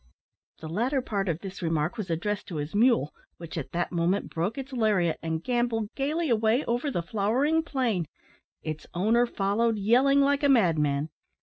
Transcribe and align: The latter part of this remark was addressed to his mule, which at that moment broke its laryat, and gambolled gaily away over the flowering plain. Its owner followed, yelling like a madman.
The 0.61 0.67
latter 0.67 0.99
part 0.99 1.29
of 1.29 1.41
this 1.41 1.61
remark 1.61 1.95
was 1.95 2.09
addressed 2.09 2.47
to 2.47 2.55
his 2.55 2.73
mule, 2.73 3.13
which 3.37 3.55
at 3.55 3.71
that 3.73 3.91
moment 3.91 4.31
broke 4.31 4.57
its 4.57 4.73
laryat, 4.73 5.19
and 5.21 5.43
gambolled 5.43 5.93
gaily 5.93 6.31
away 6.31 6.65
over 6.65 6.89
the 6.89 7.03
flowering 7.03 7.61
plain. 7.61 8.07
Its 8.63 8.87
owner 8.95 9.27
followed, 9.27 9.77
yelling 9.77 10.19
like 10.19 10.41
a 10.41 10.49
madman. 10.49 11.09